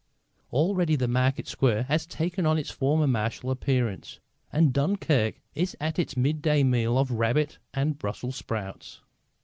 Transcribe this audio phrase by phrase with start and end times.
[0.51, 4.19] Already the market square has taken on its former martial appearance,
[4.51, 9.01] and Dunkirk is at its midday meal of rabbit and Brussels sprouts.